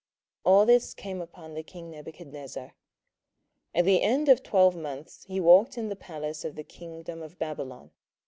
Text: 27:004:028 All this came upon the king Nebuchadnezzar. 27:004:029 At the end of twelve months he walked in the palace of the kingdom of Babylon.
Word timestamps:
27:004:028 0.47 0.51
All 0.53 0.65
this 0.65 0.93
came 0.95 1.21
upon 1.21 1.53
the 1.53 1.61
king 1.61 1.91
Nebuchadnezzar. 1.91 2.65
27:004:029 2.65 2.71
At 3.75 3.85
the 3.85 4.01
end 4.01 4.29
of 4.29 4.41
twelve 4.41 4.75
months 4.75 5.23
he 5.25 5.39
walked 5.39 5.77
in 5.77 5.89
the 5.89 5.95
palace 5.95 6.43
of 6.43 6.55
the 6.55 6.63
kingdom 6.63 7.21
of 7.21 7.37
Babylon. 7.37 7.91